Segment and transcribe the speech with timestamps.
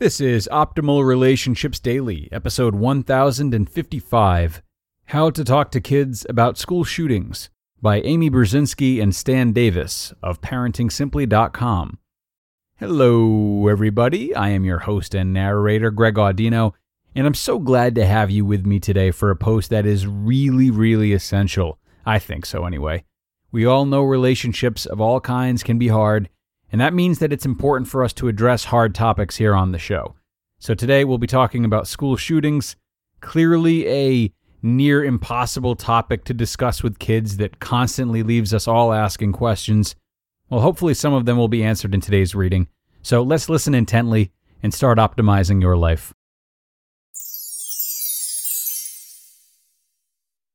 [0.00, 4.60] This is Optimal Relationships Daily, episode 1055
[5.04, 7.48] How to Talk to Kids About School Shootings
[7.80, 12.00] by Amy Brzezinski and Stan Davis of ParentingSimply.com.
[12.76, 14.34] Hello, everybody.
[14.34, 16.72] I am your host and narrator, Greg Audino,
[17.14, 20.08] and I'm so glad to have you with me today for a post that is
[20.08, 21.78] really, really essential.
[22.04, 23.04] I think so, anyway.
[23.52, 26.30] We all know relationships of all kinds can be hard,
[26.74, 29.78] and that means that it's important for us to address hard topics here on the
[29.78, 30.16] show.
[30.58, 32.74] So today we'll be talking about school shootings,
[33.20, 39.34] clearly a near impossible topic to discuss with kids that constantly leaves us all asking
[39.34, 39.94] questions.
[40.50, 42.66] Well, hopefully some of them will be answered in today's reading.
[43.02, 46.12] So let's listen intently and start optimizing your life.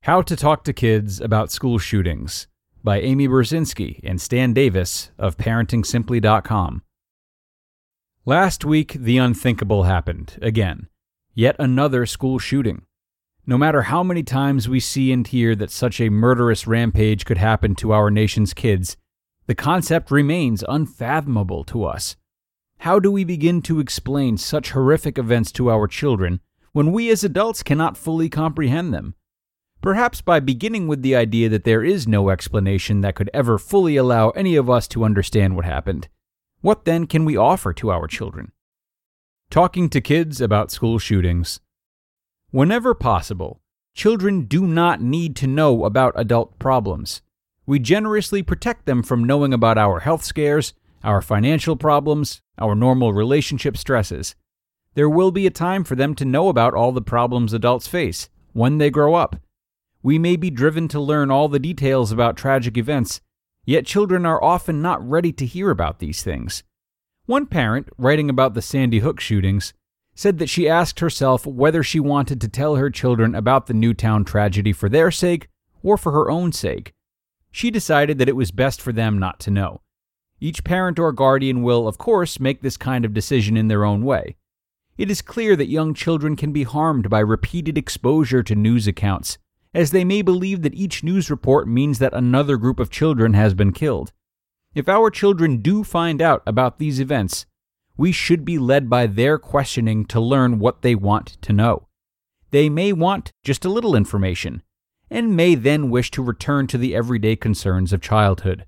[0.00, 2.46] How to Talk to Kids About School Shootings
[2.86, 6.82] by Amy Brzezinski and Stan Davis of ParentingSimply.com.
[8.24, 10.86] Last week, the unthinkable happened again.
[11.34, 12.82] Yet another school shooting.
[13.44, 17.38] No matter how many times we see and hear that such a murderous rampage could
[17.38, 18.96] happen to our nation's kids,
[19.46, 22.14] the concept remains unfathomable to us.
[22.78, 26.38] How do we begin to explain such horrific events to our children
[26.70, 29.16] when we as adults cannot fully comprehend them?
[29.82, 33.96] Perhaps by beginning with the idea that there is no explanation that could ever fully
[33.96, 36.08] allow any of us to understand what happened.
[36.60, 38.52] What then can we offer to our children?
[39.50, 41.60] Talking to kids about school shootings.
[42.50, 43.60] Whenever possible,
[43.94, 47.22] children do not need to know about adult problems.
[47.64, 53.12] We generously protect them from knowing about our health scares, our financial problems, our normal
[53.12, 54.34] relationship stresses.
[54.94, 58.28] There will be a time for them to know about all the problems adults face
[58.52, 59.36] when they grow up
[60.06, 63.20] we may be driven to learn all the details about tragic events,
[63.64, 66.62] yet children are often not ready to hear about these things.
[67.24, 69.74] One parent, writing about the Sandy Hook shootings,
[70.14, 74.24] said that she asked herself whether she wanted to tell her children about the Newtown
[74.24, 75.48] tragedy for their sake
[75.82, 76.92] or for her own sake.
[77.50, 79.80] She decided that it was best for them not to know.
[80.38, 84.04] Each parent or guardian will, of course, make this kind of decision in their own
[84.04, 84.36] way.
[84.96, 89.38] It is clear that young children can be harmed by repeated exposure to news accounts,
[89.76, 93.52] as they may believe that each news report means that another group of children has
[93.52, 94.10] been killed.
[94.74, 97.44] If our children do find out about these events,
[97.94, 101.88] we should be led by their questioning to learn what they want to know.
[102.52, 104.62] They may want just a little information,
[105.10, 108.64] and may then wish to return to the everyday concerns of childhood.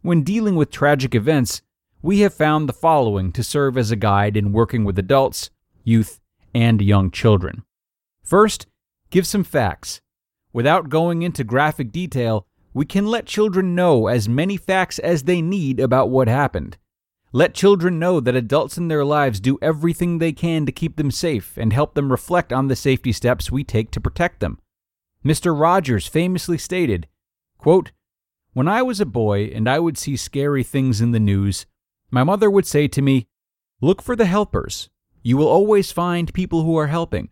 [0.00, 1.60] When dealing with tragic events,
[2.00, 5.50] we have found the following to serve as a guide in working with adults,
[5.84, 6.20] youth,
[6.54, 7.64] and young children.
[8.22, 8.66] First,
[9.10, 10.00] give some facts.
[10.52, 15.42] Without going into graphic detail, we can let children know as many facts as they
[15.42, 16.76] need about what happened.
[17.32, 21.10] Let children know that adults in their lives do everything they can to keep them
[21.10, 24.58] safe and help them reflect on the safety steps we take to protect them.
[25.24, 25.58] Mr.
[25.58, 27.06] Rogers famously stated,
[27.58, 27.92] quote,
[28.54, 31.66] When I was a boy and I would see scary things in the news,
[32.10, 33.26] my mother would say to me,
[33.82, 34.88] Look for the helpers.
[35.22, 37.28] You will always find people who are helping.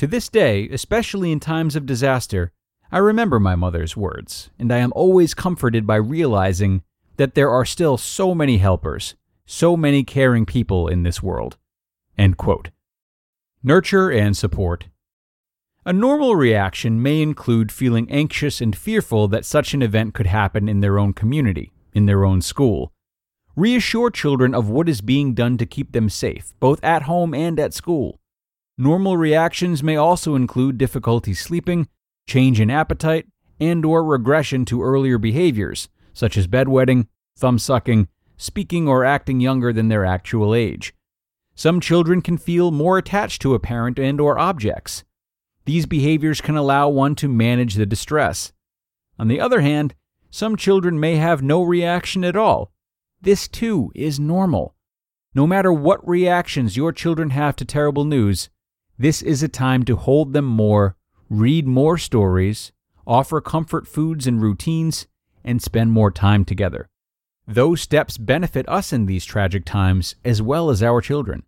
[0.00, 2.52] To this day, especially in times of disaster,
[2.90, 6.84] I remember my mother's words, and I am always comforted by realizing
[7.18, 11.58] that there are still so many helpers, so many caring people in this world.
[13.62, 14.86] Nurture and support.
[15.84, 20.66] A normal reaction may include feeling anxious and fearful that such an event could happen
[20.66, 22.90] in their own community, in their own school.
[23.54, 27.60] Reassure children of what is being done to keep them safe, both at home and
[27.60, 28.19] at school.
[28.80, 31.86] Normal reactions may also include difficulty sleeping,
[32.26, 33.26] change in appetite,
[33.60, 37.06] and or regression to earlier behaviors, such as bedwetting,
[37.36, 38.08] thumb sucking,
[38.38, 40.94] speaking or acting younger than their actual age.
[41.54, 45.04] Some children can feel more attached to a parent and or objects.
[45.66, 48.50] These behaviors can allow one to manage the distress.
[49.18, 49.94] On the other hand,
[50.30, 52.72] some children may have no reaction at all.
[53.20, 54.74] This too is normal.
[55.34, 58.48] No matter what reactions your children have to terrible news,
[59.00, 60.94] this is a time to hold them more,
[61.28, 62.70] read more stories,
[63.06, 65.06] offer comfort foods and routines,
[65.42, 66.88] and spend more time together.
[67.48, 71.42] Those steps benefit us in these tragic times as well as our children.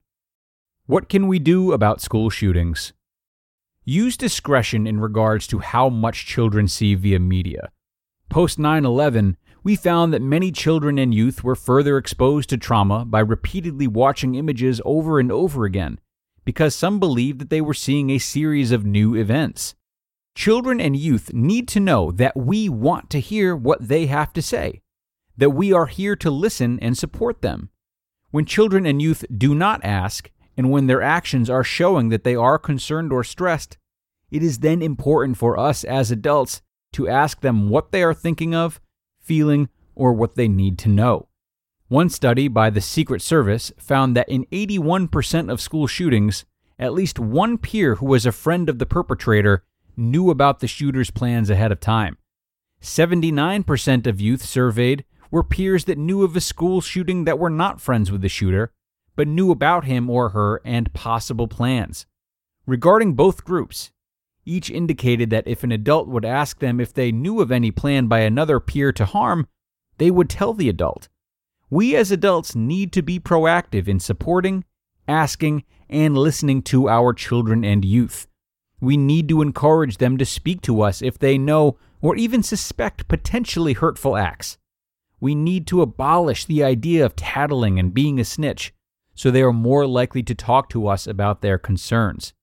[0.87, 2.93] What can we do about school shootings?
[3.85, 7.71] use discretion in regards to how much children see via media.
[8.29, 13.05] Post 9 11, we found that many children and youth were further exposed to trauma
[13.05, 15.99] by repeatedly watching images over and over again,
[16.45, 19.75] because some believed that they were seeing a series of new events.
[20.35, 24.43] Children and youth need to know that we want to hear what they have to
[24.43, 24.81] say,
[25.37, 27.71] that we are here to listen and support them.
[28.31, 32.35] When children and youth do not ask, and when their actions are showing that they
[32.35, 33.77] are concerned or stressed,
[34.31, 36.63] it is then important for us as adults
[36.93, 38.81] to ask them what they are thinking of,
[39.21, 41.29] feeling, or what they need to know.
[41.93, 46.47] One study by the Secret Service found that in 81% of school shootings,
[46.79, 49.63] at least one peer who was a friend of the perpetrator
[49.95, 52.17] knew about the shooter's plans ahead of time.
[52.81, 57.79] 79% of youth surveyed were peers that knew of a school shooting that were not
[57.79, 58.73] friends with the shooter,
[59.15, 62.07] but knew about him or her and possible plans.
[62.65, 63.91] Regarding both groups,
[64.47, 68.07] each indicated that if an adult would ask them if they knew of any plan
[68.07, 69.47] by another peer to harm,
[69.99, 71.11] they would tell the adult.
[71.73, 74.67] We as adults need to be proactive in supporting,
[75.09, 78.29] asking, and listening to our children and youth.
[78.79, 83.09] We need to encourage them to speak to us if they know or even suspect
[83.09, 84.59] potentially hurtful acts.
[85.19, 88.75] We need to abolish the idea of tattling and being a snitch
[89.15, 92.35] so they are more likely to talk to us about their concerns.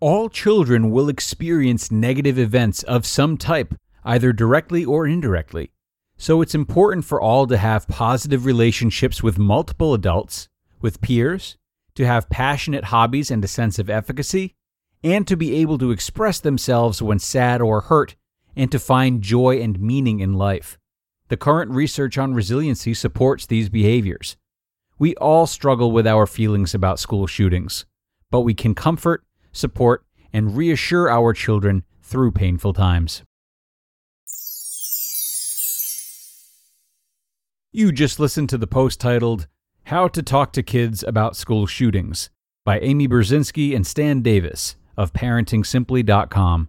[0.00, 3.74] All children will experience negative events of some type,
[4.06, 5.70] either directly or indirectly.
[6.20, 11.56] So it's important for all to have positive relationships with multiple adults, with peers,
[11.94, 14.54] to have passionate hobbies and a sense of efficacy,
[15.02, 18.16] and to be able to express themselves when sad or hurt,
[18.54, 20.78] and to find joy and meaning in life.
[21.28, 24.36] The current research on resiliency supports these behaviors.
[24.98, 27.86] We all struggle with our feelings about school shootings,
[28.30, 33.22] but we can comfort, support, and reassure our children through painful times.
[37.72, 39.46] You just listened to the post titled,
[39.84, 42.28] How to Talk to Kids About School Shootings
[42.64, 46.68] by Amy Brzezinski and Stan Davis of ParentingSimply.com.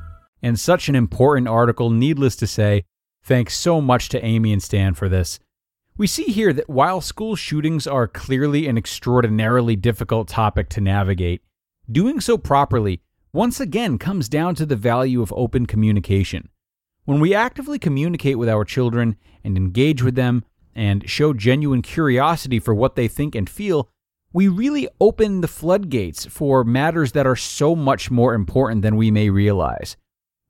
[0.41, 2.83] And such an important article, needless to say.
[3.23, 5.39] Thanks so much to Amy and Stan for this.
[5.97, 11.43] We see here that while school shootings are clearly an extraordinarily difficult topic to navigate,
[11.91, 13.01] doing so properly
[13.33, 16.49] once again comes down to the value of open communication.
[17.05, 22.59] When we actively communicate with our children and engage with them and show genuine curiosity
[22.59, 23.89] for what they think and feel,
[24.33, 29.11] we really open the floodgates for matters that are so much more important than we
[29.11, 29.97] may realize.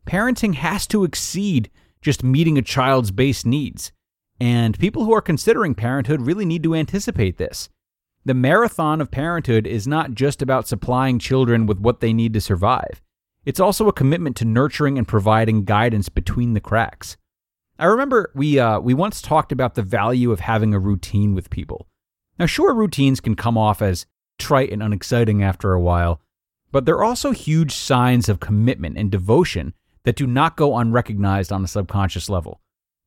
[0.06, 1.70] Parenting has to exceed
[2.02, 3.92] just meeting a child's base needs,
[4.40, 7.70] and people who are considering parenthood really need to anticipate this.
[8.26, 12.42] The marathon of parenthood is not just about supplying children with what they need to
[12.42, 13.02] survive.
[13.46, 17.18] It's also a commitment to nurturing and providing guidance between the cracks.
[17.80, 21.50] I remember we uh, we once talked about the value of having a routine with
[21.50, 21.88] people.
[22.38, 24.06] Now, sure, routines can come off as
[24.38, 26.22] trite and unexciting after a while,
[26.72, 31.64] but they're also huge signs of commitment and devotion that do not go unrecognized on
[31.64, 32.62] a subconscious level.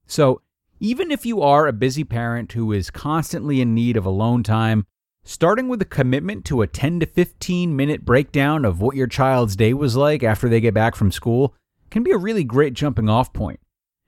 [0.06, 0.42] So,
[0.80, 4.86] even if you are a busy parent who is constantly in need of alone time,
[5.22, 9.56] starting with a commitment to a 10 to 15 minute breakdown of what your child's
[9.56, 11.54] day was like after they get back from school
[11.90, 13.60] can be a really great jumping off point.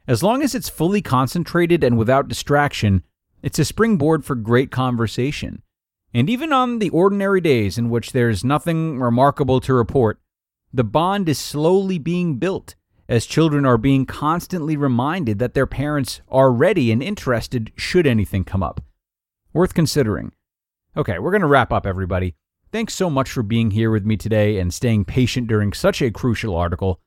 [0.06, 3.02] As long as it's fully concentrated and without distraction,
[3.42, 5.62] it's a springboard for great conversation.
[6.12, 10.20] And even on the ordinary days in which there's nothing remarkable to report,
[10.72, 12.74] the bond is slowly being built
[13.08, 18.44] as children are being constantly reminded that their parents are ready and interested should anything
[18.44, 18.80] come up.
[19.52, 20.32] Worth considering.
[20.96, 22.34] Okay, we're going to wrap up, everybody.
[22.72, 26.10] Thanks so much for being here with me today and staying patient during such a
[26.10, 27.00] crucial article.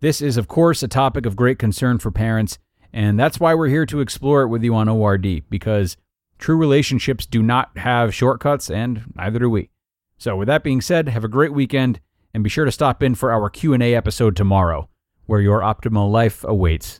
[0.00, 2.58] This is, of course, a topic of great concern for parents,
[2.92, 5.96] and that's why we're here to explore it with you on ORD, because
[6.38, 9.70] true relationships do not have shortcuts, and neither do we.
[10.18, 12.00] So, with that being said, have a great weekend
[12.34, 14.88] and be sure to stop in for our Q&A episode tomorrow,
[15.26, 16.98] where your optimal life awaits.